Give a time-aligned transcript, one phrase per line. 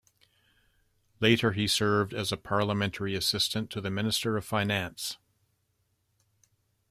[1.19, 5.19] Later he served as a parliamentary assistant to the Minister of Finance.